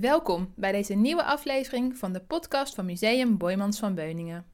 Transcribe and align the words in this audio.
Welkom 0.00 0.52
bij 0.56 0.72
deze 0.72 0.94
nieuwe 0.94 1.24
aflevering 1.24 1.96
van 1.96 2.12
de 2.12 2.20
podcast 2.20 2.74
van 2.74 2.84
Museum 2.84 3.36
Boymans 3.36 3.78
van 3.78 3.94
Beuningen. 3.94 4.44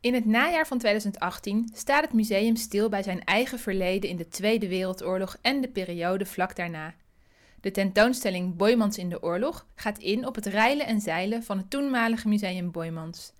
In 0.00 0.14
het 0.14 0.24
najaar 0.24 0.66
van 0.66 0.78
2018 0.78 1.68
staat 1.74 2.02
het 2.02 2.12
museum 2.12 2.56
stil 2.56 2.88
bij 2.88 3.02
zijn 3.02 3.24
eigen 3.24 3.58
verleden 3.58 4.10
in 4.10 4.16
de 4.16 4.28
Tweede 4.28 4.68
Wereldoorlog 4.68 5.36
en 5.42 5.60
de 5.60 5.68
periode 5.68 6.26
vlak 6.26 6.56
daarna. 6.56 6.94
De 7.60 7.70
tentoonstelling 7.70 8.56
Boymans 8.56 8.98
in 8.98 9.08
de 9.08 9.22
oorlog 9.22 9.66
gaat 9.74 9.98
in 9.98 10.26
op 10.26 10.34
het 10.34 10.46
reilen 10.46 10.86
en 10.86 11.00
zeilen 11.00 11.42
van 11.42 11.58
het 11.58 11.70
toenmalige 11.70 12.28
museum 12.28 12.70
Boymans. 12.70 13.32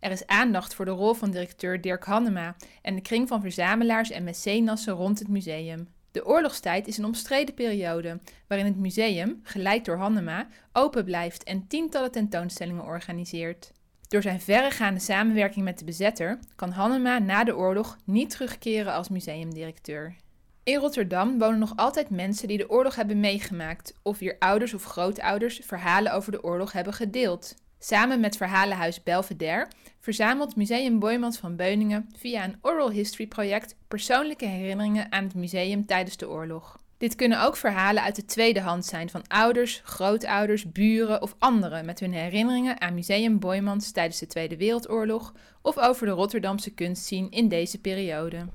Er 0.00 0.10
is 0.10 0.26
aandacht 0.26 0.74
voor 0.74 0.84
de 0.84 0.90
rol 0.90 1.14
van 1.14 1.30
directeur 1.30 1.80
Dirk 1.80 2.04
Hannema 2.04 2.56
en 2.82 2.94
de 2.94 3.02
kring 3.02 3.28
van 3.28 3.40
verzamelaars 3.40 4.10
en 4.10 4.24
mecenassen 4.24 4.94
rond 4.94 5.18
het 5.18 5.28
museum. 5.28 5.88
De 6.10 6.26
oorlogstijd 6.26 6.86
is 6.86 6.98
een 6.98 7.04
omstreden 7.04 7.54
periode 7.54 8.20
waarin 8.46 8.66
het 8.66 8.76
museum, 8.76 9.40
geleid 9.42 9.84
door 9.84 9.96
Hannema, 9.96 10.46
open 10.72 11.04
blijft 11.04 11.44
en 11.44 11.66
tientallen 11.66 12.10
tentoonstellingen 12.10 12.84
organiseert. 12.84 13.72
Door 14.08 14.22
zijn 14.22 14.40
verregaande 14.40 15.00
samenwerking 15.00 15.64
met 15.64 15.78
de 15.78 15.84
bezetter 15.84 16.38
kan 16.56 16.70
Hannema 16.70 17.18
na 17.18 17.44
de 17.44 17.56
oorlog 17.56 17.96
niet 18.04 18.30
terugkeren 18.30 18.92
als 18.92 19.08
museumdirecteur. 19.08 20.16
In 20.62 20.78
Rotterdam 20.78 21.38
wonen 21.38 21.58
nog 21.58 21.72
altijd 21.76 22.10
mensen 22.10 22.48
die 22.48 22.58
de 22.58 22.70
oorlog 22.70 22.94
hebben 22.94 23.20
meegemaakt 23.20 23.94
of 24.02 24.18
wier 24.18 24.36
ouders 24.38 24.74
of 24.74 24.84
grootouders 24.84 25.60
verhalen 25.64 26.12
over 26.12 26.32
de 26.32 26.42
oorlog 26.42 26.72
hebben 26.72 26.92
gedeeld. 26.92 27.54
Samen 27.80 28.20
met 28.20 28.36
Verhalenhuis 28.36 29.02
Belvedere 29.02 29.68
verzamelt 30.00 30.56
Museum 30.56 30.98
Boymans 30.98 31.38
van 31.38 31.56
Beuningen 31.56 32.08
via 32.16 32.44
een 32.44 32.58
oral 32.62 32.90
history 32.90 33.26
project 33.26 33.76
persoonlijke 33.88 34.46
herinneringen 34.46 35.12
aan 35.12 35.24
het 35.24 35.34
museum 35.34 35.86
tijdens 35.86 36.16
de 36.16 36.28
oorlog. 36.28 36.78
Dit 36.96 37.14
kunnen 37.14 37.42
ook 37.42 37.56
verhalen 37.56 38.02
uit 38.02 38.16
de 38.16 38.24
tweede 38.24 38.60
hand 38.60 38.84
zijn 38.84 39.10
van 39.10 39.26
ouders, 39.26 39.80
grootouders, 39.84 40.72
buren 40.72 41.22
of 41.22 41.34
anderen 41.38 41.84
met 41.84 42.00
hun 42.00 42.12
herinneringen 42.12 42.80
aan 42.80 42.94
Museum 42.94 43.38
Boymans 43.38 43.92
tijdens 43.92 44.18
de 44.18 44.26
Tweede 44.26 44.56
Wereldoorlog 44.56 45.34
of 45.62 45.78
over 45.78 46.06
de 46.06 46.12
Rotterdamse 46.12 46.70
kunstscene 46.70 47.30
in 47.30 47.48
deze 47.48 47.80
periode. 47.80 48.46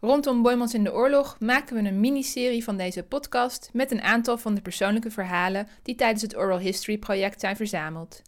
Rondom 0.00 0.42
Boymans 0.42 0.74
in 0.74 0.84
de 0.84 0.92
oorlog 0.92 1.36
maken 1.40 1.82
we 1.82 1.88
een 1.88 2.00
miniserie 2.00 2.64
van 2.64 2.76
deze 2.76 3.02
podcast 3.02 3.70
met 3.72 3.90
een 3.90 4.02
aantal 4.02 4.38
van 4.38 4.54
de 4.54 4.60
persoonlijke 4.60 5.10
verhalen 5.10 5.68
die 5.82 5.94
tijdens 5.94 6.22
het 6.22 6.36
Oral 6.36 6.58
History 6.58 6.98
project 6.98 7.40
zijn 7.40 7.56
verzameld. 7.56 8.22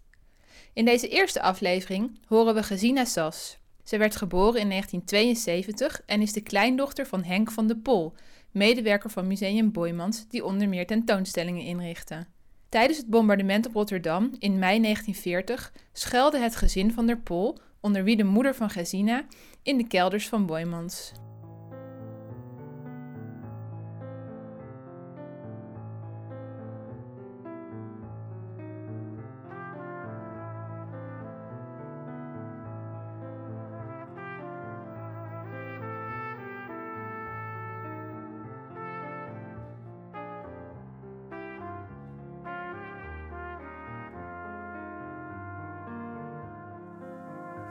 In 0.75 0.85
deze 0.85 1.09
eerste 1.09 1.43
aflevering 1.43 2.19
horen 2.27 2.55
we 2.55 2.63
Gesina 2.63 3.05
Sas. 3.05 3.59
Ze 3.85 3.99
werd 3.99 4.17
geboren 4.17 4.61
in 4.61 4.69
1972 4.69 6.03
en 6.07 6.21
is 6.21 6.33
de 6.33 6.41
kleindochter 6.41 7.07
van 7.07 7.25
Henk 7.25 7.51
van 7.51 7.67
de 7.67 7.77
Pol, 7.77 8.15
medewerker 8.51 9.11
van 9.11 9.27
Museum 9.27 9.73
Boymans, 9.73 10.29
die 10.29 10.45
onder 10.45 10.69
meer 10.69 10.87
tentoonstellingen 10.87 11.63
inrichtte. 11.63 12.27
Tijdens 12.69 12.99
het 12.99 13.07
bombardement 13.07 13.67
op 13.67 13.75
Rotterdam 13.75 14.25
in 14.39 14.59
mei 14.59 14.81
1940 14.81 15.73
schuilde 15.93 16.39
het 16.39 16.57
gezin 16.57 16.93
van 16.93 17.07
der 17.07 17.19
Pol, 17.19 17.59
onder 17.81 18.05
wie 18.05 18.17
de 18.17 18.25
moeder 18.25 18.55
van 18.55 18.71
Gesina, 18.71 19.25
in 19.63 19.77
de 19.77 19.87
kelders 19.87 20.29
van 20.29 20.47
Boymans. 20.47 21.13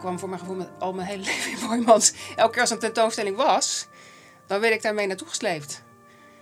Kwam 0.01 0.19
voor 0.19 0.29
mijn 0.29 0.41
gevoel 0.41 0.55
met 0.55 0.69
al 0.79 0.93
mijn 0.93 1.07
hele 1.07 1.23
leven 1.31 1.51
in 1.51 1.67
Boymans. 1.67 2.13
Elke 2.35 2.51
keer 2.51 2.61
als 2.61 2.69
een 2.69 2.79
tentoonstelling 2.79 3.35
was, 3.35 3.87
dan 4.47 4.59
werd 4.59 4.73
ik 4.73 4.81
daarmee 4.81 5.07
naartoe 5.07 5.27
gesleept. 5.27 5.83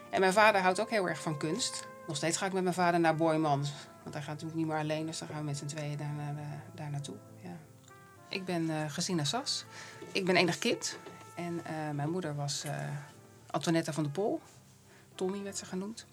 En 0.09 0.19
mijn 0.19 0.33
vader 0.33 0.61
houdt 0.61 0.79
ook 0.79 0.89
heel 0.89 1.09
erg 1.09 1.21
van 1.21 1.37
kunst. 1.37 1.87
Nog 2.07 2.15
steeds 2.15 2.37
ga 2.37 2.45
ik 2.45 2.53
met 2.53 2.63
mijn 2.63 2.75
vader 2.75 2.99
naar 2.99 3.15
Boymans. 3.15 3.71
Want 4.03 4.13
hij 4.13 4.23
gaat 4.23 4.33
natuurlijk 4.33 4.57
niet 4.57 4.67
meer 4.67 4.77
alleen, 4.77 5.05
dus 5.05 5.19
dan 5.19 5.27
gaan 5.27 5.37
we 5.37 5.43
met 5.43 5.57
z'n 5.57 5.65
tweeën 5.65 5.97
daar, 5.97 6.13
naar, 6.17 6.37
eh, 6.37 6.43
daar 6.75 6.89
naartoe. 6.89 7.15
Ja. 7.41 7.57
Ik 8.29 8.45
ben 8.45 8.69
uh, 8.69 8.77
Gesina 8.87 9.23
Sas. 9.23 9.65
Ik 10.11 10.25
ben 10.25 10.35
enig 10.35 10.57
kind. 10.57 10.97
En 11.35 11.53
uh, 11.53 11.89
mijn 11.93 12.09
moeder 12.09 12.35
was 12.35 12.63
uh, 12.65 13.83
van 13.93 14.03
de 14.03 14.09
Pol. 14.09 14.41
Tommy 15.15 15.43
werd 15.43 15.57
ze 15.57 15.65
genoemd. 15.65 16.05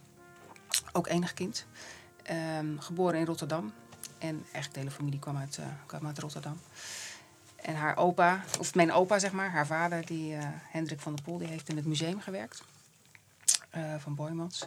Ook 0.93 1.07
enig 1.07 1.35
kind. 1.35 1.67
Um, 2.59 2.81
geboren 2.81 3.19
in 3.19 3.27
Rotterdam. 3.27 3.73
En 4.19 4.35
eigenlijk 4.43 4.73
de 4.73 4.79
hele 4.79 4.91
familie 4.91 5.19
kwam 5.19 5.37
uit, 5.37 5.59
kwam 5.87 6.07
uit 6.07 6.19
Rotterdam. 6.19 6.61
En 7.67 7.75
haar 7.75 7.97
opa, 7.97 8.45
of 8.59 8.75
mijn 8.75 8.93
opa 8.93 9.19
zeg 9.19 9.33
maar, 9.33 9.51
haar 9.51 9.67
vader, 9.67 10.07
die, 10.07 10.35
uh, 10.35 10.45
Hendrik 10.71 11.01
van 11.01 11.15
der 11.15 11.25
Pol, 11.25 11.39
die 11.39 11.49
heeft 11.49 11.69
in 11.69 11.77
het 11.77 11.87
museum 11.87 12.21
gewerkt. 12.21 12.65
Uh, 13.77 13.95
van 13.99 14.15
Boymans. 14.15 14.65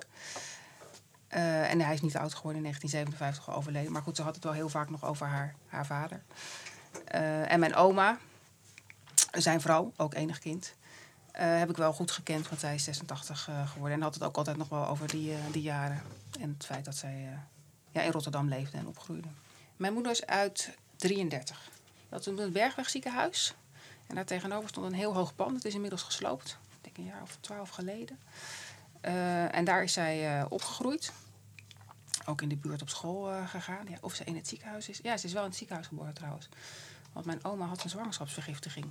Uh, 1.30 1.72
en 1.72 1.82
hij 1.82 1.94
is 1.94 2.02
niet 2.02 2.18
oud 2.18 2.34
geworden, 2.34 2.64
in 2.64 2.64
1957 2.64 3.56
overleden. 3.56 3.92
Maar 3.92 4.02
goed, 4.02 4.16
ze 4.16 4.22
had 4.22 4.36
het 4.36 4.44
wel 4.44 4.54
heel 4.54 4.70
vaak 4.70 4.90
nog 4.90 5.06
over 5.06 5.28
haar, 5.28 5.56
haar 5.68 5.86
vader. 5.86 6.22
en 7.48 7.59
mijn 7.59 7.76
oma, 7.76 8.18
zijn 9.32 9.62
vrouw, 9.62 9.94
ook 9.98 10.14
enig 10.14 10.40
kind, 10.40 10.74
heb 11.32 11.70
ik 11.70 11.78
wel 11.78 11.94
goed 11.94 12.12
gekend, 12.12 12.50
want 12.50 12.62
zij 12.62 12.76
is 12.76 12.84
86 12.84 13.50
geworden. 13.66 13.98
En 13.98 14.04
had 14.04 14.14
het 14.14 14.24
ook 14.24 14.38
altijd 14.38 14.58
nog 14.58 14.70
wel 14.70 14.88
over 14.88 15.08
die, 15.08 15.34
die 15.52 15.62
jaren. 15.62 16.02
En 16.40 16.54
het 16.58 16.66
feit 16.66 16.86
dat 16.86 16.96
zij 16.96 17.40
ja, 17.92 18.02
in 18.02 18.12
Rotterdam 18.12 18.48
leefde 18.48 18.78
en 18.78 18.88
opgroeide. 18.88 19.28
Mijn 19.78 19.94
moeder 19.94 20.12
is 20.12 20.26
uit 20.26 20.78
33. 20.96 21.70
Dat 22.09 22.25
was 22.25 22.40
het 22.40 22.53
Bergweg 22.53 22.90
ziekenhuis. 22.90 23.56
En 24.08 24.16
daar 24.16 24.25
tegenover 24.25 24.70
stond 24.70 24.86
een 24.86 24.94
heel 24.94 25.14
hoog 25.14 25.36
pand. 25.36 25.56
Het 25.56 25.66
is 25.66 25.74
inmiddels 25.74 26.03
gesloopt. 26.03 26.58
Ik 26.72 26.78
denk 26.81 26.97
een 26.97 27.03
jaar 27.03 27.22
of 27.22 27.38
twaalf 27.40 27.70
geleden. 27.70 28.20
Uh, 29.06 29.56
en 29.56 29.66
daar 29.66 29.84
is 29.84 29.94
zij 29.94 30.40
uh, 30.40 30.46
opgegroeid. 30.50 31.12
Ook 32.25 32.42
in 32.42 32.50
de 32.50 32.56
buurt 32.56 32.81
op 32.81 32.90
school 32.90 33.31
uh, 33.31 33.50
gegaan. 33.50 33.86
Ja, 33.90 33.97
of 34.02 34.16
ze 34.16 34.24
in 34.24 34.36
het 34.36 34.47
ziekenhuis 34.47 34.90
is. 34.90 35.00
Ja, 35.03 35.18
ze 35.18 35.25
is 35.25 35.34
wel 35.34 35.44
in 35.44 35.47
het 35.47 35.58
ziekenhuis 35.58 35.88
geboren 35.88 36.14
trouwens. 36.14 36.50
Want 37.14 37.25
mijn 37.25 37.44
oma 37.44 37.66
had 37.66 37.84
een 37.84 37.90
zwangerschapsvergiftiging. 37.90 38.86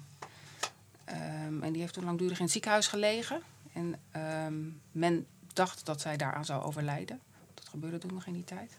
Um, 1.09 1.63
en 1.63 1.73
die 1.73 1.81
heeft 1.81 1.95
toen 1.95 2.05
langdurig 2.05 2.39
in 2.39 2.45
het 2.45 2.53
ziekenhuis 2.53 2.87
gelegen. 2.87 3.43
En 3.73 4.01
um, 4.47 4.81
men 4.93 5.27
dacht 5.53 5.87
dat 5.87 6.01
zij 6.01 6.17
daaraan 6.17 6.45
zou 6.45 6.63
overlijden. 6.63 7.21
Dat 7.55 7.69
gebeurde 7.69 7.99
toen 7.99 8.15
nog 8.15 8.27
in 8.27 8.33
die 8.33 8.45
tijd. 8.45 8.79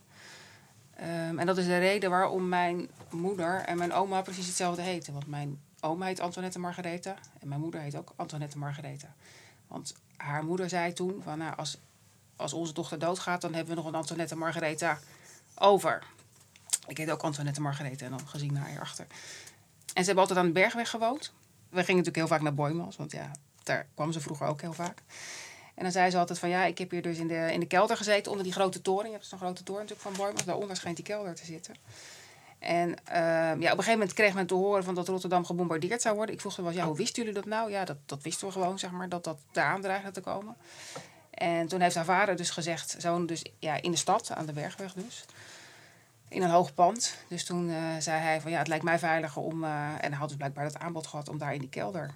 Um, 1.02 1.40
en 1.40 1.46
dat 1.46 1.58
is 1.58 1.66
de 1.66 1.78
reden 1.78 2.10
waarom 2.10 2.48
mijn 2.48 2.90
moeder 3.10 3.56
en 3.56 3.78
mijn 3.78 3.94
oma 3.94 4.22
precies 4.22 4.48
hetzelfde 4.48 4.82
heten. 4.82 5.14
Want 5.14 5.28
mijn 5.28 5.62
oma 5.80 6.06
heet 6.06 6.20
Antoinette 6.20 6.60
Margaretha 6.60 7.16
en 7.40 7.48
mijn 7.48 7.62
moeder 7.62 7.82
heet 7.82 7.96
ook 7.96 8.14
Antoinette 8.16 8.58
Margaretha. 8.58 9.14
Want 9.68 9.96
haar 10.18 10.44
moeder 10.44 10.70
zei 10.70 10.94
toen, 10.94 11.22
van, 11.24 11.38
nou, 11.38 11.56
als, 11.56 11.78
als 12.36 12.54
onze 12.54 12.74
dochter 12.74 13.00
doodgaat, 13.00 13.42
dan 13.42 13.54
hebben 13.54 13.76
we 13.76 13.82
nog 13.82 13.90
een 13.90 14.00
Antoinette 14.00 14.36
Margaretha 14.36 15.00
over. 15.56 16.04
Ik 16.88 16.98
heet 16.98 17.12
ook 17.12 17.22
Antoinette 17.22 17.62
Margaretha 17.62 18.06
en 18.06 18.12
dan 18.12 18.28
gezien 18.28 18.54
naar 18.54 18.80
achter. 18.80 19.08
En 19.94 20.04
ze 20.04 20.06
hebben 20.06 20.18
altijd 20.18 20.40
aan 20.40 20.46
de 20.46 20.60
Bergweg 20.60 20.90
gewoond. 20.90 21.34
We 21.70 21.84
gingen 21.84 22.04
natuurlijk 22.04 22.16
heel 22.16 22.28
vaak 22.28 22.42
naar 22.42 22.54
Boymans, 22.54 22.96
want 22.96 23.12
ja, 23.12 23.32
daar 23.64 23.88
kwam 23.94 24.12
ze 24.12 24.20
vroeger 24.20 24.48
ook 24.48 24.62
heel 24.62 24.74
vaak. 24.74 25.02
En 25.80 25.86
dan 25.86 25.94
zei 25.94 26.10
ze 26.10 26.18
altijd 26.18 26.40
van 26.40 26.50
ja, 26.50 26.64
ik 26.66 26.78
heb 26.78 26.92
hier 26.92 27.02
dus 27.02 27.18
in 27.18 27.28
de, 27.28 27.54
in 27.54 27.60
de 27.60 27.66
kelder 27.66 27.98
gezeten 27.98 28.32
onder 28.32 28.44
die 28.44 28.54
grote 28.54 28.82
toren. 28.82 29.06
Je 29.06 29.12
hebt 29.12 29.26
zo'n 29.26 29.40
grote 29.40 29.64
toren 29.64 29.82
natuurlijk 29.82 30.08
van 30.08 30.18
Boymans. 30.18 30.46
Daaronder 30.46 30.76
schijnt 30.76 30.96
die 30.96 31.06
kelder 31.06 31.36
te 31.36 31.46
zitten. 31.46 31.76
En 32.60 32.90
uh, 32.90 32.96
ja, 33.06 33.54
op 33.54 33.60
een 33.60 33.70
gegeven 33.70 33.92
moment 33.92 34.14
kreeg 34.14 34.34
men 34.34 34.48
te 34.48 34.54
horen 34.54 34.84
van 34.84 34.96
dat 34.96 35.08
Rotterdam 35.08 35.46
gebombardeerd 35.46 36.02
zou 36.02 36.16
worden. 36.16 36.36
Ik 36.36 36.42
vroeg 36.42 36.54
ze 36.54 36.62
wel, 36.62 36.72
ja, 36.72 36.86
hoe 36.86 36.96
wisten 36.96 37.24
jullie 37.24 37.40
dat 37.40 37.50
nou? 37.50 37.72
Ja, 37.72 37.86
dat, 37.86 37.98
dat 38.06 38.24
wisten 38.24 38.48
we 38.48 38.54
gewoon, 38.54 38.80
zeg 38.80 38.92
maar, 38.92 39.10
dat 39.10 39.24
dat 39.24 39.40
eraan 39.52 39.82
dreigde 39.82 40.12
te 40.12 40.22
komen. 40.22 40.56
En 41.30 41.68
toen 41.68 41.82
heeft 41.82 41.96
haar 41.96 42.06
vader 42.06 42.36
dus 42.36 42.50
gezegd, 42.50 42.96
ze 43.00 43.26
dus 43.26 43.46
ja, 43.60 43.82
in 43.82 43.92
de 43.92 43.98
stad, 43.98 44.32
aan 44.32 44.46
de 44.46 44.54
Bergweg 44.54 44.94
dus. 44.94 45.26
In 46.28 46.42
een 46.42 46.50
hoog 46.50 46.74
pand. 46.74 47.16
Dus 47.28 47.46
toen 47.46 47.70
uh, 47.70 47.78
zei 48.00 48.22
hij 48.22 48.42
van 48.42 48.52
ja, 48.52 48.58
het 48.58 48.68
lijkt 48.68 48.84
mij 48.84 49.00
veiliger 49.00 49.42
om... 49.42 49.64
Uh, 49.64 49.70
en 49.70 50.10
hij 50.10 50.20
had 50.20 50.28
dus 50.28 50.38
blijkbaar 50.38 50.64
het 50.64 50.80
aanbod 50.80 51.08
gehad 51.08 51.30
om 51.30 51.38
daar 51.38 51.54
in 51.54 51.60
die 51.60 51.70
kelder 51.70 52.12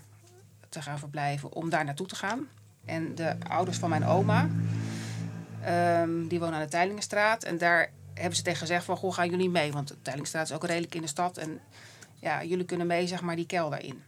te 0.69 0.81
gaan 0.81 0.99
verblijven. 0.99 1.53
Om 1.53 1.69
daar 1.69 1.85
naartoe 1.85 2.07
te 2.07 2.15
gaan. 2.15 2.47
En 2.85 3.15
de 3.15 3.35
ouders 3.47 3.77
van 3.77 3.89
mijn 3.89 4.05
oma, 4.05 4.49
um, 5.67 6.27
die 6.27 6.39
wonen 6.39 6.55
aan 6.55 6.63
de 6.63 6.69
Teilingenstraat. 6.69 7.43
En 7.43 7.57
daar 7.57 7.91
hebben 8.13 8.35
ze 8.35 8.43
tegen 8.43 8.59
gezegd 8.59 8.85
van, 8.85 8.97
goh, 8.97 9.13
gaan 9.13 9.29
jullie 9.29 9.49
mee? 9.49 9.71
Want 9.71 9.87
de 9.87 10.01
Teilingenstraat 10.01 10.49
is 10.49 10.55
ook 10.55 10.65
redelijk 10.65 10.95
in 10.95 11.01
de 11.01 11.07
stad. 11.07 11.37
En 11.37 11.59
ja, 12.15 12.43
jullie 12.43 12.65
kunnen 12.65 12.87
mee, 12.87 13.07
zeg 13.07 13.21
maar, 13.21 13.35
die 13.35 13.45
kelder 13.45 13.83
in. 13.83 14.03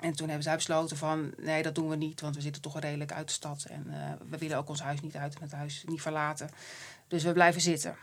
En 0.00 0.12
toen 0.12 0.26
hebben 0.26 0.44
zij 0.44 0.54
besloten 0.54 0.96
van, 0.96 1.32
nee, 1.36 1.62
dat 1.62 1.74
doen 1.74 1.88
we 1.88 1.96
niet. 1.96 2.20
Want 2.20 2.34
we 2.34 2.40
zitten 2.40 2.62
toch 2.62 2.80
redelijk 2.80 3.12
uit 3.12 3.26
de 3.26 3.32
stad. 3.32 3.64
En 3.68 3.86
uh, 3.88 4.12
we 4.30 4.38
willen 4.38 4.56
ook 4.56 4.68
ons 4.68 4.82
huis 4.82 5.00
niet 5.00 5.16
uit 5.16 5.34
en 5.34 5.42
het 5.42 5.52
huis 5.52 5.84
niet 5.86 6.02
verlaten. 6.02 6.50
Dus 7.08 7.24
we 7.24 7.32
blijven 7.32 7.60
zitten. 7.60 7.96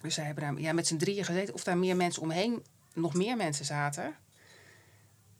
Dus 0.00 0.14
zij 0.14 0.24
hebben 0.24 0.44
daar 0.44 0.60
ja, 0.60 0.72
met 0.72 0.86
z'n 0.86 0.96
drieën 0.96 1.24
gezeten. 1.24 1.54
Of 1.54 1.64
daar 1.64 1.78
meer 1.78 1.96
mensen 1.96 2.22
omheen, 2.22 2.62
nog 2.92 3.14
meer 3.14 3.36
mensen 3.36 3.64
zaten. 3.64 4.14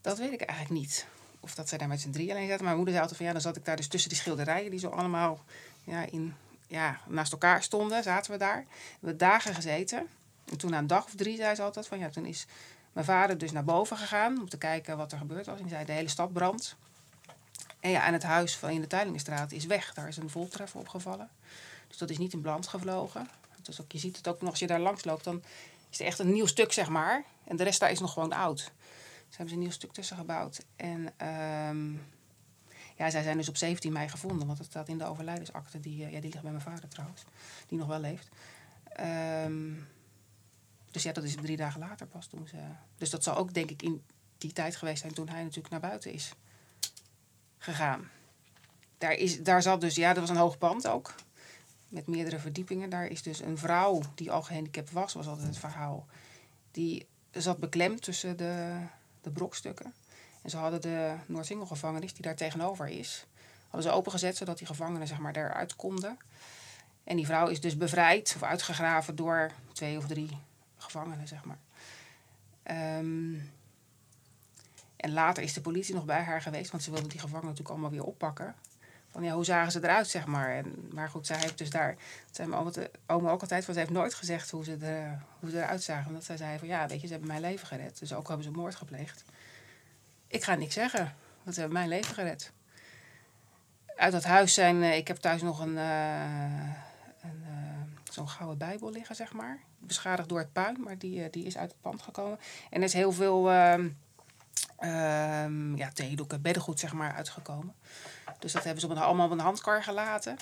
Dat 0.01 0.19
weet 0.19 0.33
ik 0.33 0.41
eigenlijk 0.41 0.81
niet 0.81 1.07
of 1.45 1.55
dat 1.55 1.69
zij 1.69 1.79
daar 1.79 1.89
met 1.89 2.01
z'n 2.01 2.11
drie 2.11 2.31
alleen 2.31 2.49
zaten. 2.49 2.65
Mijn 2.65 2.77
moeder 2.77 2.95
zei 2.95 3.07
altijd 3.07 3.17
van 3.17 3.27
ja, 3.27 3.33
dan 3.33 3.43
zat 3.43 3.57
ik 3.57 3.65
daar 3.65 3.77
dus 3.77 3.89
tussen 3.89 4.11
die 4.11 4.19
schilderijen 4.19 4.71
die 4.71 4.81
zo 4.81 4.89
allemaal 4.89 5.45
ja, 5.85 6.07
in, 6.11 6.35
ja, 6.67 7.01
naast 7.07 7.33
elkaar 7.33 7.63
stonden, 7.63 8.03
zaten 8.03 8.33
we 8.33 8.39
daar. 8.39 8.65
We 8.69 9.07
hebben 9.07 9.19
dagen 9.19 9.55
gezeten. 9.55 10.09
En 10.45 10.59
toen 10.59 10.71
na 10.71 10.79
een 10.79 10.87
dag 10.87 11.05
of 11.05 11.15
drie 11.15 11.37
zei 11.37 11.55
ze 11.55 11.63
altijd 11.63 11.87
van 11.87 11.99
ja, 11.99 12.09
toen 12.09 12.27
is 12.27 12.47
mijn 12.93 13.07
vader 13.07 13.39
dus 13.39 13.53
naar 13.53 13.65
boven 13.65 13.97
gegaan 13.97 14.41
om 14.41 14.49
te 14.49 14.59
kijken 14.59 14.97
wat 14.97 15.13
er 15.13 15.19
gebeurd 15.19 15.47
was. 15.47 15.61
En 15.61 15.69
zei 15.69 15.85
de 15.85 15.93
hele 15.93 16.09
stad 16.09 16.33
brandt. 16.33 16.77
En 17.81 17.91
ja, 17.91 18.07
en 18.07 18.13
het 18.13 18.23
huis 18.23 18.57
van 18.57 18.71
in 18.71 18.81
de 18.81 18.87
Tuilingenstraat 18.87 19.53
is 19.53 19.67
weg. 19.67 19.95
Daar 19.95 20.09
is 20.09 20.17
een 20.17 20.31
voltreffer 20.31 20.81
opgevallen. 20.81 21.29
Dus 21.89 21.99
dat 21.99 22.11
is 22.11 22.19
niet 22.19 22.33
in 22.33 22.41
brand 22.41 22.67
gevlogen. 22.67 23.29
Dus 23.63 23.81
ook, 23.81 23.93
je 23.93 23.99
ziet 23.99 24.17
het 24.17 24.29
ook 24.29 24.41
nog 24.41 24.51
als 24.51 24.59
je 24.59 24.67
daar 24.67 24.81
langs 24.81 25.05
loopt, 25.05 25.25
dan 25.25 25.43
is 25.91 25.99
het 25.99 26.07
echt 26.07 26.19
een 26.19 26.33
nieuw 26.33 26.47
stuk, 26.47 26.73
zeg 26.73 26.89
maar. 26.89 27.25
En 27.45 27.57
de 27.57 27.65
rest 27.65 27.81
daar 27.81 27.91
is 27.91 28.01
nog 28.01 28.13
gewoon 28.13 28.33
oud. 28.33 28.73
Dus 29.35 29.43
hebben 29.43 29.59
ze 29.59 29.63
een 29.63 29.69
nieuw 29.69 29.79
stuk 29.81 29.93
tussen 29.93 30.17
gebouwd. 30.17 30.65
En 30.77 31.13
ehm, 31.17 31.93
ja, 32.97 33.11
zij 33.11 33.23
zijn 33.23 33.37
dus 33.37 33.49
op 33.49 33.57
17 33.57 33.93
mei 33.93 34.09
gevonden, 34.09 34.47
want 34.47 34.59
het 34.59 34.67
staat 34.67 34.89
in 34.89 34.99
de 34.99 35.05
overlijdensakte. 35.05 35.81
Die, 35.81 36.05
eh, 36.05 36.13
ja, 36.13 36.21
die 36.21 36.31
ligt 36.31 36.43
bij 36.43 36.51
mijn 36.51 36.63
vader 36.63 36.89
trouwens, 36.89 37.25
die 37.67 37.79
nog 37.79 37.87
wel 37.87 38.01
leeft. 38.01 38.29
Ehm, 38.85 39.73
dus 40.91 41.03
ja, 41.03 41.13
dat 41.13 41.25
is 41.25 41.35
drie 41.35 41.57
dagen 41.57 41.81
later 41.81 42.07
pas 42.07 42.27
toen 42.27 42.49
ze. 42.49 42.57
Dus 42.97 43.11
dat 43.11 43.23
zal 43.23 43.37
ook 43.37 43.55
denk 43.55 43.71
ik 43.71 43.83
in 43.83 44.03
die 44.39 44.53
tijd 44.53 44.77
geweest 44.77 45.01
zijn 45.01 45.15
toen 45.15 45.29
hij 45.29 45.43
natuurlijk 45.43 45.71
naar 45.71 45.81
buiten 45.81 46.13
is 46.13 46.35
gegaan. 47.59 48.09
Daar, 48.99 49.13
is, 49.13 49.43
daar 49.43 49.63
zat 49.63 49.81
dus, 49.81 49.95
ja, 49.95 50.09
dat 50.13 50.21
was 50.21 50.31
een 50.31 50.43
hoog 50.43 50.59
pand 50.59 50.87
ook. 50.87 51.15
Met 51.89 52.07
meerdere 52.07 52.39
verdiepingen. 52.39 52.91
Daar 52.91 53.07
is 53.07 53.23
dus 53.23 53.41
een 53.41 53.59
vrouw 53.59 54.01
die 54.15 54.31
al 54.31 54.43
gehandicapt 54.43 54.93
was, 54.93 55.13
was 55.13 55.27
altijd 55.27 55.47
het 55.47 55.59
verhaal. 55.59 56.07
Die 56.71 57.07
zat 57.31 57.59
beklemd 57.59 58.03
tussen 58.03 58.37
de, 58.37 58.81
de 59.25 59.31
brokstukken. 59.31 59.95
En 60.43 60.51
ze 60.51 60.57
hadden 60.57 60.81
de 60.81 61.15
Noord-Singel-gevangenis, 61.27 62.13
die 62.13 62.23
daar 62.23 62.37
tegenover 62.37 62.89
is, 62.89 63.27
hadden 63.63 63.91
ze 63.91 63.97
opengezet 63.97 64.37
zodat 64.37 64.59
die 64.59 64.67
gevangenen 64.67 65.07
zeg 65.07 65.19
maar, 65.19 65.37
eruit 65.37 65.77
konden. 65.77 66.19
En 67.05 67.17
die 67.17 67.27
vrouw 67.27 67.49
is 67.49 67.61
dus 67.61 67.77
bevrijd 67.77 68.33
of 68.37 68.43
uitgegraven 68.43 69.17
door 69.17 69.51
twee 69.73 69.97
of 69.97 70.07
drie 70.07 70.39
gevangenen, 70.77 71.29
zeg 71.29 71.45
maar. 71.45 71.59
Ehm, 72.63 73.35
en 74.97 75.13
later 75.13 75.43
is 75.43 75.53
de 75.53 75.61
politie 75.61 75.95
nog 75.95 76.05
bij 76.05 76.23
haar 76.23 76.43
geweest, 76.43 76.71
want 76.71 76.83
ze 76.83 76.91
wilden 76.91 77.09
die 77.09 77.21
gevangenen 77.21 77.51
natuurlijk 77.51 77.75
allemaal 77.75 77.91
weer 77.91 78.05
oppakken. 78.05 78.55
Van 79.15 79.23
ja, 79.23 79.35
hoe 79.35 79.45
zagen 79.45 79.73
ze 79.73 79.83
eruit, 79.83 80.09
zeg 80.09 80.27
maar. 80.27 80.55
En, 80.57 80.89
maar 80.93 81.09
goed, 81.09 81.27
zij 81.27 81.37
heeft 81.37 81.59
dus 81.59 81.71
daar, 81.71 81.95
dat 82.27 82.37
zei 82.37 82.49
mijn 82.49 82.63
oma 83.07 83.31
ook 83.31 83.41
altijd, 83.41 83.65
want 83.65 83.79
ze 83.79 83.85
heeft 83.85 83.91
nooit 83.91 84.15
gezegd 84.15 84.51
hoe 84.51 84.65
ze, 84.65 84.77
er, 84.77 85.23
hoe 85.41 85.51
ze 85.51 85.57
eruit 85.57 85.83
zagen. 85.83 86.07
Omdat 86.07 86.25
zij 86.25 86.37
zei 86.37 86.59
van 86.59 86.69
ja, 86.69 86.87
weet 86.87 87.01
je, 87.01 87.07
ze 87.07 87.13
hebben 87.13 87.31
mijn 87.31 87.41
leven 87.41 87.67
gered. 87.67 87.99
Dus 87.99 88.13
ook 88.13 88.29
hebben 88.29 88.45
ze 88.45 88.51
moord 88.51 88.75
gepleegd. 88.75 89.25
Ik 90.27 90.45
ga 90.45 90.55
niks 90.55 90.75
zeggen, 90.75 91.15
want 91.43 91.55
ze 91.55 91.61
hebben 91.61 91.79
mijn 91.79 91.89
leven 91.89 92.15
gered. 92.15 92.53
Uit 93.97 94.13
dat 94.13 94.25
huis 94.25 94.55
zijn, 94.55 94.83
eh, 94.83 94.97
ik 94.97 95.09
heb 95.09 95.17
thuis 95.17 95.43
nog 95.43 95.61
een, 95.61 95.77
uh, 95.77 96.61
een 97.23 97.43
uh, 97.43 98.13
zo'n 98.13 98.29
gouden 98.29 98.59
bijbel 98.59 98.91
liggen, 98.91 99.17
zeg 99.17 99.33
maar. 99.33 99.61
Beschadigd 99.79 100.29
door 100.29 100.39
het 100.39 100.53
puin, 100.53 100.83
maar 100.83 100.99
die, 100.99 101.31
die 101.31 101.45
is 101.45 101.57
uit 101.57 101.71
het 101.71 101.81
pand 101.81 102.03
gekomen. 102.03 102.39
En 102.71 102.79
er 102.79 102.87
is 102.87 102.93
heel 102.93 103.13
veel 103.13 103.53
uh, 103.53 103.85
ja, 105.77 105.91
theedoeken, 105.93 106.43
beddengoed, 106.43 106.81
zeg 106.81 106.93
maar, 106.93 107.13
uitgekomen. 107.13 107.75
Dus 108.45 108.53
dat 108.53 108.65
hebben 108.65 108.81
ze 108.81 108.89
op 108.89 108.97
allemaal 108.97 109.27
op 109.27 109.33
een 109.33 109.39
handkar 109.39 109.83
gelaten, 109.83 110.37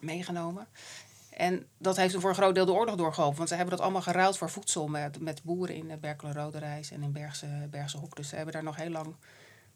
meegenomen. 0.00 0.66
En 1.30 1.66
dat 1.78 1.96
heeft 1.96 2.14
voor 2.14 2.28
een 2.28 2.34
groot 2.36 2.54
deel 2.54 2.64
de 2.64 2.72
oorlog 2.72 2.96
doorgeholpen. 2.96 3.36
Want 3.36 3.48
ze 3.48 3.54
hebben 3.54 3.74
dat 3.74 3.84
allemaal 3.84 4.02
geruild 4.02 4.38
voor 4.38 4.50
voedsel 4.50 4.88
met, 4.88 5.20
met 5.20 5.42
boeren 5.42 5.74
in 5.74 6.00
Berkelen 6.00 6.34
Rode 6.34 6.58
Reis 6.58 6.90
en 6.90 7.02
in 7.02 7.12
Bergse, 7.12 7.46
Bergse 7.70 7.98
Hoek. 7.98 8.16
Dus 8.16 8.28
ze 8.28 8.36
hebben 8.36 8.54
daar 8.54 8.62
nog 8.62 8.76
heel 8.76 8.90
lang 8.90 9.14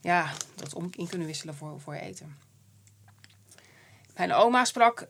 ja, 0.01 0.33
dat 0.55 0.75
om 0.75 0.89
in 0.91 1.09
kunnen 1.09 1.27
wisselen 1.27 1.55
voor, 1.55 1.81
voor 1.81 1.95
eten. 1.95 2.37
Mijn 4.17 4.33
oma 4.33 4.65
sprak 4.65 5.09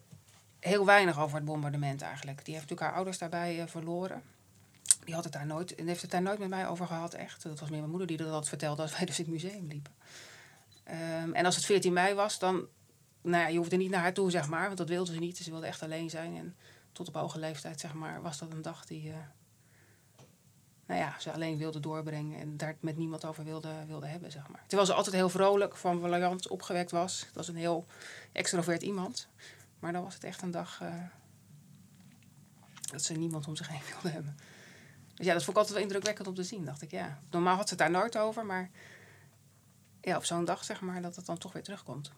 heel 0.61 0.87
weinig 0.87 1.21
over 1.21 1.37
het 1.37 1.45
bombardement 1.45 2.03
eigenlijk. 2.03 2.45
Die 2.45 2.55
heeft 2.55 2.69
natuurlijk 2.69 2.89
haar 2.89 2.97
ouders 2.97 3.19
daarbij 3.19 3.59
uh, 3.59 3.67
verloren. 3.67 4.23
Die 5.05 5.15
had 5.15 5.25
het 5.25 5.33
daar 5.33 5.47
nooit, 5.47 5.75
en 5.75 5.87
heeft 5.87 6.03
het 6.03 6.11
daar 6.11 6.23
nooit 6.23 6.39
met 6.39 6.49
mij 6.49 6.69
over 6.69 6.87
gehad, 6.87 7.15
echt. 7.15 7.43
Dat 7.43 7.61
was 7.61 7.69
meer 7.69 7.79
mijn 7.79 7.91
moeder 7.91 8.09
die 8.09 8.17
dat 8.17 8.49
vertelde 8.49 8.83
als 8.83 8.97
wij 8.97 9.07
dus 9.07 9.19
in 9.19 9.25
het 9.25 9.33
museum 9.33 9.67
liepen. 9.69 9.93
Um, 10.91 11.35
en 11.35 11.44
als 11.44 11.56
het 11.56 11.65
14 11.65 11.93
mei 11.93 12.15
was, 12.15 12.38
dan 12.38 12.69
nou 13.23 13.43
ja, 13.43 13.49
je 13.49 13.59
hoefde 13.59 13.77
niet 13.77 13.91
naar 13.91 14.00
haar 14.00 14.12
toe, 14.12 14.31
zeg 14.31 14.49
maar. 14.49 14.67
Want 14.67 14.79
dat 14.79 14.88
wilde 14.88 15.12
ze 15.12 15.19
niet. 15.19 15.37
Ze 15.37 15.50
wilde 15.50 15.67
echt 15.67 15.83
alleen 15.83 16.11
zijn. 16.11 16.37
En 16.37 16.56
tot 16.93 17.09
op 17.09 17.15
hoge 17.15 17.38
leeftijd, 17.38 17.81
zeg 17.81 17.94
maar, 17.94 18.23
was 18.23 18.38
dat 18.38 18.53
een 18.53 18.62
dag 18.62 18.85
die... 18.85 19.09
Uh, 19.09 19.15
nou 20.87 21.00
ja, 21.00 21.15
ze 21.19 21.33
alleen 21.33 21.59
wilde 21.59 21.81
doorbrengen. 21.81 22.41
En 22.41 22.56
daar 22.56 22.77
met 22.81 22.97
niemand 22.97 23.25
over 23.25 23.44
wilde, 23.44 23.85
wilde 23.87 24.06
hebben, 24.06 24.31
zeg 24.33 24.49
maar. 24.49 24.62
Terwijl 24.67 24.88
ze 24.88 24.94
altijd 24.94 25.15
heel 25.15 25.29
vrolijk, 25.29 25.77
van 25.77 26.00
valant 26.00 26.49
opgewekt 26.49 26.91
was. 26.91 27.21
Het 27.21 27.35
was 27.35 27.49
een 27.49 27.56
heel 27.56 27.87
extrovert 28.33 28.83
iemand. 28.83 29.29
Maar 29.79 29.93
dan 29.93 30.03
was 30.03 30.15
het 30.15 30.25
echt 30.25 30.43
een 30.43 30.50
dag... 30.50 30.81
Uh, 30.83 30.94
dat 32.91 33.03
ze 33.03 33.12
niemand 33.12 33.49
om 33.49 33.56
zich 33.56 33.69
heen 33.69 33.81
wilde 33.93 34.09
hebben. 34.09 34.37
Dus 35.15 35.27
ja, 35.27 35.33
dat 35.33 35.44
vond 35.44 35.56
ik 35.56 35.62
altijd 35.62 35.75
wel 35.75 35.87
indrukwekkend 35.87 36.29
om 36.29 36.35
te 36.35 36.43
zien, 36.43 36.65
dacht 36.65 36.83
ik. 36.83 36.91
Ja, 36.91 37.21
normaal 37.31 37.56
had 37.56 37.69
ze 37.69 37.75
het 37.75 37.79
daar 37.79 38.00
nooit 38.00 38.19
over, 38.19 38.47
maar 38.47 38.71
ja, 40.06 40.17
op 40.17 40.25
zo'n 40.25 40.44
dag 40.44 40.64
zeg 40.64 40.81
maar, 40.81 41.03
dat 41.03 41.17
het 41.17 41.26
dan 41.26 41.38
toch 41.38 41.53
weer 41.53 41.62
terugkomt. 41.62 42.11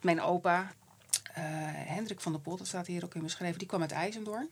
Mijn 0.00 0.20
opa, 0.20 0.60
uh, 0.60 0.66
Hendrik 1.72 2.20
van 2.20 2.32
der 2.32 2.40
Pot, 2.40 2.58
dat 2.58 2.66
staat 2.66 2.86
hier 2.86 3.04
ook 3.04 3.14
in 3.14 3.22
beschreven, 3.22 3.58
die 3.58 3.68
kwam 3.68 3.80
uit 3.80 3.92
IJzendoorn. 3.92 4.48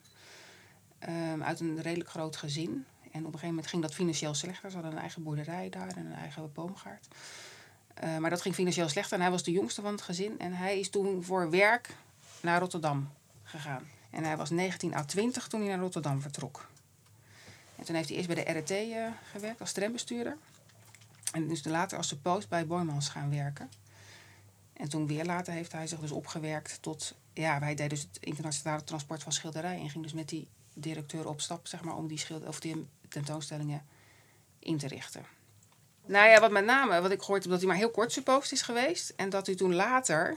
Um, 1.09 1.43
uit 1.43 1.61
een 1.61 1.83
redelijk 1.83 2.11
groot 2.11 2.37
gezin. 2.37 2.85
En 3.03 3.21
op 3.21 3.25
een 3.25 3.25
gegeven 3.25 3.49
moment 3.49 3.67
ging 3.67 3.83
dat 3.83 3.95
financieel 3.95 4.35
slechter. 4.35 4.71
Ze 4.71 4.77
hadden 4.77 4.95
een 4.95 5.01
eigen 5.01 5.23
boerderij 5.23 5.69
daar 5.71 5.89
en 5.89 6.07
een 6.07 6.15
eigen 6.15 6.53
boomgaard. 6.53 7.07
Uh, 8.05 8.17
maar 8.19 8.31
dat 8.31 8.41
ging 8.41 8.55
financieel 8.55 8.89
slechter 8.89 9.17
en 9.17 9.23
hij 9.23 9.31
was 9.31 9.43
de 9.43 9.51
jongste 9.51 9.83
van 9.83 9.93
het 9.93 10.03
gezin. 10.03 10.39
En 10.39 10.53
hij 10.53 10.79
is 10.79 10.91
toen 10.91 11.25
voor 11.25 11.51
werk 11.51 11.97
naar 12.41 12.61
Rotterdam 12.61 13.11
gegaan. 13.43 13.89
En 14.11 14.25
hij 14.25 14.37
was 14.37 14.51
19 14.51 14.95
à 14.95 15.05
20 15.05 15.49
toen 15.49 15.61
hij 15.61 15.69
naar 15.69 15.79
Rotterdam 15.79 16.21
vertrok. 16.21 16.69
En 17.77 17.85
toen 17.85 17.95
heeft 17.95 18.09
hij 18.09 18.17
eerst 18.17 18.35
bij 18.35 18.45
de 18.45 18.59
RT 18.59 18.71
uh, 18.71 19.07
gewerkt 19.33 19.61
als 19.61 19.73
trambestuurder. 19.73 20.37
En 21.35 21.49
dus 21.49 21.65
later 21.65 21.99
als 21.99 22.09
de 22.09 22.17
post 22.17 22.49
bij 22.49 22.67
Boymans 22.67 23.09
gaan 23.09 23.31
werken. 23.31 23.71
En 24.73 24.89
toen 24.89 25.07
weer 25.07 25.25
later 25.25 25.53
heeft 25.53 25.73
hij 25.73 25.87
zich 25.87 25.99
dus 25.99 26.11
opgewerkt 26.11 26.83
tot... 26.83 27.15
Ja, 27.33 27.61
wij 27.61 27.75
deden 27.75 27.89
dus 27.89 28.01
het 28.01 28.19
internationale 28.21 28.85
transport 28.85 29.23
van 29.23 29.33
schilderijen. 29.33 29.81
En 29.81 29.91
ging 29.91 30.03
dus 30.03 30.13
met 30.13 30.29
die 30.29 30.49
directeur 30.75 31.29
op 31.29 31.41
stap, 31.41 31.67
zeg 31.67 31.83
maar, 31.83 31.97
om 31.97 32.07
die, 32.07 32.19
schilder, 32.19 32.49
of 32.49 32.61
die 32.61 32.87
tentoonstellingen 33.09 33.87
in 34.59 34.79
te 34.79 34.89
richten. 34.89 35.27
Nou 36.07 36.29
ja, 36.29 36.41
wat 36.41 36.51
met 36.51 36.65
name, 36.65 37.01
wat 37.01 37.11
ik 37.11 37.21
gehoord 37.21 37.43
heb, 37.43 37.53
dat 37.53 37.61
hij 37.61 37.69
maar 37.69 37.79
heel 37.79 37.91
kort 37.91 38.13
suppost 38.13 38.53
is 38.53 38.63
geweest. 38.63 39.13
En 39.17 39.31
dat 39.31 39.47
hij 39.47 39.55
toen 39.55 39.75
later 39.75 40.37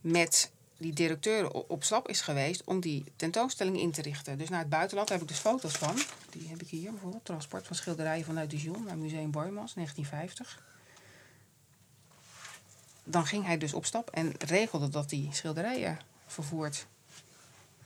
met 0.00 0.52
die 0.82 0.92
directeur 0.92 1.50
op 1.50 1.84
stap 1.84 2.08
is 2.08 2.20
geweest 2.20 2.64
om 2.64 2.80
die 2.80 3.04
tentoonstelling 3.16 3.78
in 3.78 3.90
te 3.90 4.02
richten. 4.02 4.38
Dus 4.38 4.48
naar 4.48 4.58
het 4.58 4.68
buitenland 4.68 5.08
heb 5.08 5.20
ik 5.20 5.28
dus 5.28 5.38
foto's 5.38 5.72
van. 5.72 5.96
Die 6.30 6.48
heb 6.48 6.62
ik 6.62 6.68
hier 6.68 6.90
bijvoorbeeld. 6.90 7.24
Transport 7.24 7.66
van 7.66 7.76
schilderijen 7.76 8.24
vanuit 8.24 8.50
Dijon 8.50 8.84
naar 8.84 8.98
Museum 8.98 9.30
Boymans, 9.30 9.74
1950. 9.74 10.62
Dan 13.04 13.26
ging 13.26 13.44
hij 13.44 13.58
dus 13.58 13.74
op 13.74 13.84
stap 13.84 14.10
en 14.10 14.32
regelde 14.38 14.88
dat 14.88 15.08
die 15.08 15.28
schilderijen 15.32 15.98
vervoerd 16.26 16.86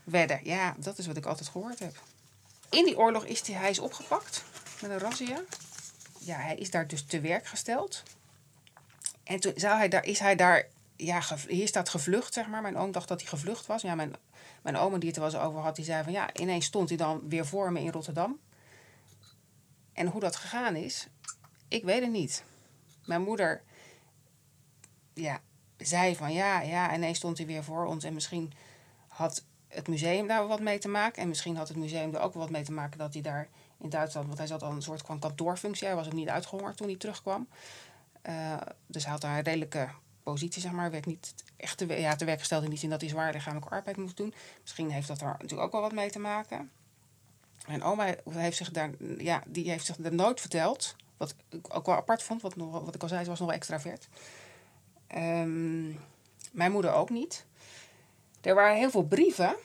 werden. 0.05 0.41
Ja, 0.43 0.75
dat 0.79 0.99
is 0.99 1.07
wat 1.07 1.17
ik 1.17 1.27
altijd 1.27 1.49
gehoord 1.49 1.79
heb. 1.79 2.03
In 2.71 2.85
die 2.85 2.99
oorlog 2.99 3.25
is 3.25 3.47
hij, 3.47 3.57
hij 3.57 3.71
is 3.71 3.79
opgepakt 3.79 4.45
met 4.83 4.91
een 4.91 4.99
razzia. 4.99 5.41
Ja, 6.19 6.39
hij 6.39 6.57
is 6.57 6.71
daar 6.71 6.87
dus 6.87 7.03
te 7.03 7.21
werk 7.21 7.47
gesteld. 7.47 8.03
En 9.25 9.41
toen 9.41 9.53
zou 9.57 9.77
hij 9.77 9.89
daar, 9.89 10.05
is 10.05 10.19
hij 10.19 10.37
daar 10.37 10.67
ja, 10.97 11.23
hier 11.49 11.69
staat 11.69 11.89
gevlucht, 11.89 12.35
zeg 12.35 12.49
maar. 12.49 12.63
Mijn 12.63 12.77
oom 12.77 12.93
dacht 12.93 13.09
dat 13.09 13.21
hij 13.21 13.29
gevlucht 13.29 13.67
was. 13.67 13.83
Ja, 13.83 13.95
mijn, 13.95 14.13
mijn 14.63 14.77
oma 14.77 14.99
die 14.99 15.09
het 15.09 15.19
er 15.19 15.25
eens 15.25 15.37
over 15.37 15.61
had, 15.61 15.77
die 15.77 15.85
zei 15.85 16.03
van 16.05 16.13
ja, 16.13 16.35
ineens 16.35 16.65
stond 16.65 16.89
hij 16.89 16.99
dan 16.99 17.29
weer 17.29 17.47
voor 17.47 17.73
me 17.73 17.81
in 17.81 17.91
Rotterdam. 17.91 18.39
En 19.93 20.07
hoe 20.07 20.21
dat 20.21 20.37
gegaan 20.37 20.77
is, 20.77 21.09
ik 21.69 21.85
weet 21.85 22.01
het 22.01 22.11
niet. 22.11 22.45
Mijn 23.05 23.23
moeder, 23.23 23.63
ja, 25.15 25.41
zei 25.77 26.17
van 26.17 26.33
ja, 26.33 26.61
ja, 26.61 26.95
ineens 26.95 27.19
stond 27.19 27.39
hij 27.39 27.47
weer 27.47 27.65
voor 27.65 27.87
ons. 27.87 28.05
En 28.05 28.15
misschien 28.15 28.53
had 29.09 29.45
het 29.69 29.89
museum 29.89 30.27
daar 30.27 30.47
wat 30.47 30.61
mee 30.61 30.79
te 30.79 30.89
maken. 30.89 31.23
En 31.23 31.29
misschien 31.29 31.57
had 31.57 31.69
het 31.69 31.77
museum 31.77 32.15
er 32.15 32.21
ook 32.21 32.35
wat 32.35 32.51
mee 32.51 32.65
te 32.65 32.73
maken 32.73 32.99
dat 32.99 33.13
hij 33.13 33.23
daar 33.23 33.49
in 33.79 33.89
Duitsland, 33.89 34.27
want 34.27 34.39
hij 34.39 34.47
zat 34.47 34.63
al 34.63 34.71
een 34.71 34.83
soort 34.83 35.03
van 35.03 35.19
kantoorfunctie. 35.19 35.87
Hij 35.87 35.97
was 35.97 36.07
ook 36.07 36.13
niet 36.13 36.29
uitgehongerd 36.29 36.77
toen 36.77 36.87
hij 36.87 36.97
terugkwam. 36.97 37.49
Uh, 38.23 38.57
dus 38.87 39.03
hij 39.03 39.13
had 39.13 39.21
daar 39.21 39.41
redelijke 39.41 39.89
positie, 40.33 40.63
zeg 40.63 40.73
maar, 40.73 40.91
werd 40.91 41.07
niet 41.07 41.35
echt 41.57 41.79
te, 41.79 41.87
ja, 41.87 42.17
te 42.17 42.25
werk 42.25 42.39
gesteld 42.39 42.65
in 42.65 42.71
die 42.71 42.79
zin 42.79 42.91
dat 42.91 43.01
hij 43.01 43.11
zwaar 43.11 43.33
lichamelijke 43.33 43.75
arbeid 43.75 43.97
moest 43.97 44.17
doen. 44.17 44.35
Misschien 44.63 44.91
heeft 44.91 45.09
dat 45.09 45.19
daar 45.19 45.37
natuurlijk 45.39 45.63
ook 45.63 45.73
wel 45.73 45.81
wat 45.81 45.93
mee 45.93 46.11
te 46.11 46.19
maken. 46.19 46.71
En 47.67 47.83
oma 47.83 48.15
heeft 48.31 48.57
zich 48.57 48.71
daar, 48.71 48.91
ja, 49.19 49.43
die 49.47 49.71
heeft 49.71 49.87
zich 49.87 49.97
daar 49.97 50.15
nooit 50.15 50.41
verteld. 50.41 50.97
Wat 51.17 51.35
ik 51.49 51.75
ook 51.77 51.87
wel 51.87 51.95
apart 51.95 52.23
vond, 52.23 52.43
wat, 52.43 52.57
nog, 52.57 52.85
wat 52.85 52.95
ik 52.95 53.03
al 53.03 53.09
zei, 53.09 53.23
ze 53.23 53.31
was 53.31 53.39
nog 53.39 53.49
wel 53.49 53.57
extravert. 53.57 54.09
Um, 55.17 56.01
mijn 56.53 56.73
moeder 56.73 56.93
ook 56.93 57.11
niet. 57.11 57.45
Er 58.41 58.55
waren 58.55 58.77
heel 58.77 58.91
veel 58.91 59.05
brieven 59.05 59.57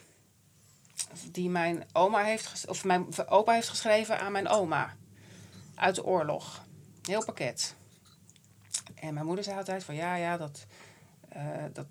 die 1.32 1.50
mijn 1.50 1.84
oma 1.94 2.24
heeft, 2.24 2.66
of 2.68 2.84
mijn 2.84 3.06
opa 3.28 3.54
heeft 3.54 3.70
geschreven 3.70 4.20
aan 4.20 4.32
mijn 4.32 4.48
oma 4.48 4.96
uit 5.76 5.96
de 5.96 6.06
oorlog. 6.06 6.64
Heel 7.02 7.26
pakket. 7.26 7.76
En 9.02 9.14
mijn 9.14 9.26
moeder 9.26 9.44
zei 9.44 9.58
altijd 9.58 9.84
van 9.84 9.96
ja, 9.96 10.16
ja, 10.16 10.38
dat, 10.38 10.66
uh, 11.36 11.42
dat 11.74 11.86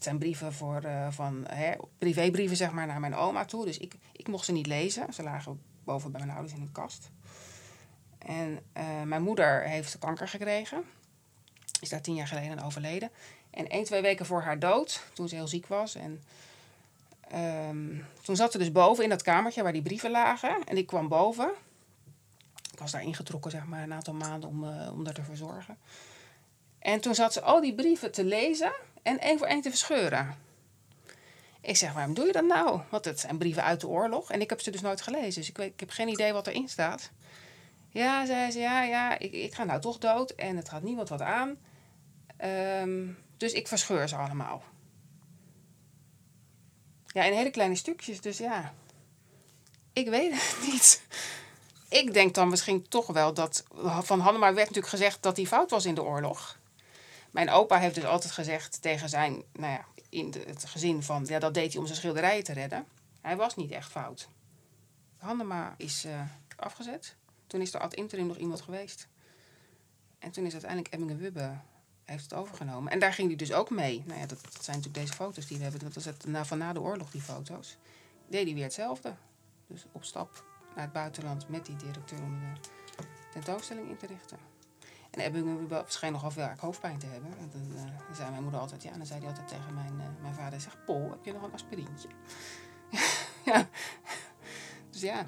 zijn 0.00 0.18
brieven 0.18 0.52
voor, 0.52 0.84
uh, 0.84 1.10
van 1.10 1.44
hè, 1.48 1.72
privébrieven 1.98 2.56
zeg 2.56 2.70
maar, 2.70 2.86
naar 2.86 3.00
mijn 3.00 3.14
oma 3.14 3.44
toe. 3.44 3.64
Dus 3.64 3.78
ik, 3.78 3.94
ik 4.12 4.28
mocht 4.28 4.44
ze 4.44 4.52
niet 4.52 4.66
lezen. 4.66 5.12
Ze 5.12 5.22
lagen 5.22 5.60
boven 5.84 6.10
bij 6.10 6.20
mijn 6.20 6.32
ouders 6.32 6.54
in 6.54 6.60
een 6.60 6.72
kast. 6.72 7.10
En 8.18 8.60
uh, 8.76 9.02
mijn 9.02 9.22
moeder 9.22 9.62
heeft 9.62 9.98
kanker 9.98 10.28
gekregen. 10.28 10.84
Is 11.80 11.88
daar 11.88 12.00
tien 12.00 12.14
jaar 12.14 12.26
geleden 12.26 12.58
overleden. 12.58 13.10
En 13.50 13.68
één, 13.68 13.84
twee 13.84 14.02
weken 14.02 14.26
voor 14.26 14.42
haar 14.42 14.58
dood, 14.58 15.02
toen 15.12 15.28
ze 15.28 15.34
heel 15.34 15.48
ziek 15.48 15.66
was. 15.66 15.94
En 15.94 16.22
um, 17.68 18.04
toen 18.22 18.36
zat 18.36 18.52
ze 18.52 18.58
dus 18.58 18.72
boven 18.72 19.04
in 19.04 19.10
dat 19.10 19.22
kamertje 19.22 19.62
waar 19.62 19.72
die 19.72 19.82
brieven 19.82 20.10
lagen. 20.10 20.64
En 20.64 20.76
ik 20.76 20.86
kwam 20.86 21.08
boven. 21.08 21.50
Ik 22.72 22.78
was 22.78 22.90
daar 22.90 23.02
ingetrokken, 23.02 23.50
zeg 23.50 23.66
maar, 23.66 23.82
een 23.82 23.92
aantal 23.92 24.14
maanden 24.14 24.48
om, 24.48 24.64
om 24.68 25.04
daar 25.04 25.14
te 25.14 25.22
verzorgen. 25.22 25.76
En 26.86 27.00
toen 27.00 27.14
zat 27.14 27.32
ze 27.32 27.40
al 27.40 27.60
die 27.60 27.74
brieven 27.74 28.12
te 28.12 28.24
lezen 28.24 28.72
en 29.02 29.18
één 29.18 29.38
voor 29.38 29.46
één 29.46 29.60
te 29.60 29.70
verscheuren. 29.70 30.34
Ik 31.60 31.76
zeg, 31.76 31.92
waarom 31.92 32.14
doe 32.14 32.26
je 32.26 32.32
dat 32.32 32.44
nou? 32.44 32.80
Want 32.90 33.04
het 33.04 33.20
zijn 33.20 33.38
brieven 33.38 33.62
uit 33.62 33.80
de 33.80 33.86
oorlog. 33.86 34.30
En 34.30 34.40
ik 34.40 34.50
heb 34.50 34.60
ze 34.60 34.70
dus 34.70 34.80
nooit 34.80 35.00
gelezen. 35.00 35.40
Dus 35.40 35.48
ik, 35.48 35.56
weet, 35.56 35.72
ik 35.72 35.80
heb 35.80 35.90
geen 35.90 36.08
idee 36.08 36.32
wat 36.32 36.46
erin 36.46 36.68
staat. 36.68 37.10
Ja, 37.88 38.26
zei 38.26 38.50
ze, 38.50 38.58
ja, 38.58 38.82
ja, 38.82 39.18
ik, 39.18 39.32
ik 39.32 39.54
ga 39.54 39.64
nou 39.64 39.80
toch 39.80 39.98
dood. 39.98 40.30
En 40.30 40.56
het 40.56 40.68
gaat 40.68 40.82
niemand 40.82 41.08
wat 41.08 41.20
aan. 41.20 41.58
Um, 42.80 43.18
dus 43.36 43.52
ik 43.52 43.68
verscheur 43.68 44.08
ze 44.08 44.16
allemaal. 44.16 44.62
Ja, 47.06 47.24
in 47.24 47.32
hele 47.32 47.50
kleine 47.50 47.76
stukjes. 47.76 48.20
Dus 48.20 48.38
ja, 48.38 48.74
ik 49.92 50.08
weet 50.08 50.32
het 50.32 50.56
niet. 50.72 51.02
Ik 51.88 52.12
denk 52.12 52.34
dan 52.34 52.48
misschien 52.48 52.88
toch 52.88 53.06
wel 53.06 53.34
dat... 53.34 53.64
Van 54.00 54.20
Hannema 54.20 54.46
werd 54.46 54.56
natuurlijk 54.56 54.88
gezegd 54.88 55.22
dat 55.22 55.36
hij 55.36 55.46
fout 55.46 55.70
was 55.70 55.84
in 55.84 55.94
de 55.94 56.02
oorlog. 56.02 56.58
Mijn 57.36 57.50
opa 57.50 57.78
heeft 57.78 57.94
dus 57.94 58.04
altijd 58.04 58.32
gezegd 58.32 58.82
tegen 58.82 59.08
zijn... 59.08 59.42
Nou 59.52 59.72
ja, 59.72 59.84
in 60.08 60.34
het 60.46 60.64
gezin 60.64 61.02
van... 61.02 61.24
Ja, 61.24 61.38
dat 61.38 61.54
deed 61.54 61.72
hij 61.72 61.80
om 61.80 61.86
zijn 61.86 61.98
schilderijen 61.98 62.44
te 62.44 62.52
redden. 62.52 62.86
Hij 63.20 63.36
was 63.36 63.56
niet 63.56 63.70
echt 63.70 63.90
fout. 63.90 64.28
Hannema 65.16 65.74
is 65.76 66.04
uh, 66.04 66.20
afgezet. 66.56 67.16
Toen 67.46 67.60
is 67.60 67.74
er 67.74 67.80
ad 67.80 67.94
interim 67.94 68.26
nog 68.26 68.36
iemand 68.36 68.60
geweest. 68.60 69.08
En 70.18 70.30
toen 70.30 70.46
is 70.46 70.52
uiteindelijk 70.52 70.94
Emmingen 70.94 71.18
Wubbe 71.18 71.58
heeft 72.04 72.22
het 72.22 72.34
overgenomen. 72.34 72.92
En 72.92 72.98
daar 72.98 73.12
ging 73.12 73.28
hij 73.28 73.36
dus 73.36 73.52
ook 73.52 73.70
mee. 73.70 74.02
Nou 74.06 74.20
ja, 74.20 74.26
dat, 74.26 74.38
zijn 74.40 74.76
natuurlijk 74.76 74.94
deze 74.94 75.12
foto's 75.12 75.46
die 75.46 75.56
we 75.56 75.62
hebben. 75.62 75.80
Dat 75.80 75.94
was 75.94 76.04
het 76.04 76.26
na, 76.26 76.44
van 76.44 76.58
na 76.58 76.72
de 76.72 76.80
oorlog, 76.80 77.10
die 77.10 77.22
foto's. 77.22 77.76
Deed 78.28 78.44
hij 78.44 78.54
weer 78.54 78.64
hetzelfde. 78.64 79.14
Dus 79.66 79.84
op 79.92 80.04
stap 80.04 80.44
naar 80.74 80.84
het 80.84 80.92
buitenland 80.92 81.48
met 81.48 81.66
die 81.66 81.76
directeur 81.76 82.22
om 82.22 82.40
de 82.40 82.68
tentoonstelling 83.32 83.88
in 83.88 83.96
te 83.96 84.06
richten. 84.06 84.55
En 85.16 85.22
Ebbingen 85.22 85.84
scheen 85.86 86.12
nogal 86.12 86.30
veel 86.30 86.48
hoofdpijn 86.58 86.98
te 86.98 87.06
hebben. 87.06 87.30
En 87.38 87.50
dan, 87.52 87.76
uh, 87.76 87.82
dan, 88.06 88.14
zei 88.16 88.30
mijn 88.30 88.42
moeder 88.42 88.60
altijd, 88.60 88.82
ja, 88.82 88.96
dan 88.96 89.06
zei 89.06 89.18
hij 89.18 89.28
altijd 89.28 89.48
tegen 89.48 89.74
mijn, 89.74 89.94
uh, 89.94 90.22
mijn 90.22 90.34
vader, 90.34 90.60
zeg, 90.60 90.84
Pol, 90.84 91.10
heb 91.10 91.24
je 91.24 91.32
nog 91.32 91.42
een 91.42 91.52
aspirintje? 91.52 92.08
ja. 93.52 93.68
Dus 94.90 95.00
ja, 95.00 95.26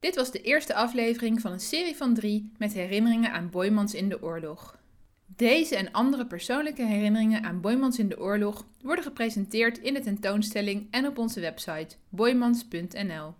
Dit 0.00 0.14
was 0.14 0.30
de 0.30 0.42
eerste 0.42 0.74
aflevering 0.74 1.40
van 1.40 1.52
een 1.52 1.60
serie 1.60 1.96
van 1.96 2.14
drie 2.14 2.52
met 2.58 2.72
herinneringen 2.72 3.32
aan 3.32 3.50
Boymans 3.50 3.94
in 3.94 4.08
de 4.08 4.22
oorlog. 4.22 4.78
Deze 5.26 5.76
en 5.76 5.92
andere 5.92 6.26
persoonlijke 6.26 6.84
herinneringen 6.84 7.42
aan 7.42 7.60
Boymans 7.60 7.98
in 7.98 8.08
de 8.08 8.20
oorlog 8.20 8.66
worden 8.82 9.04
gepresenteerd 9.04 9.78
in 9.78 9.94
de 9.94 10.00
tentoonstelling 10.00 10.86
en 10.90 11.06
op 11.06 11.18
onze 11.18 11.40
website 11.40 11.96
boymans.nl. 12.08 13.34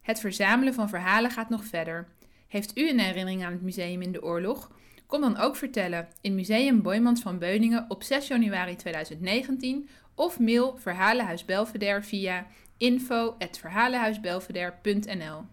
Het 0.00 0.20
verzamelen 0.20 0.74
van 0.74 0.88
verhalen 0.88 1.30
gaat 1.30 1.48
nog 1.48 1.64
verder. 1.64 2.08
Heeft 2.48 2.78
u 2.78 2.88
een 2.88 3.00
herinnering 3.00 3.44
aan 3.44 3.52
het 3.52 3.62
museum 3.62 4.02
in 4.02 4.12
de 4.12 4.22
oorlog? 4.22 4.70
Kom 5.06 5.20
dan 5.20 5.36
ook 5.36 5.56
vertellen 5.56 6.08
in 6.20 6.34
Museum 6.34 6.82
Boymans 6.82 7.20
van 7.20 7.38
Beuningen 7.38 7.84
op 7.88 8.02
6 8.02 8.26
januari 8.26 8.76
2019 8.76 9.88
of 10.14 10.38
mail 10.38 10.76
Verhalenhuis 10.78 11.44
Belvedere 11.44 12.02
via 12.02 12.46
info.verhalenhuisbelvedere.nl. 12.76 15.44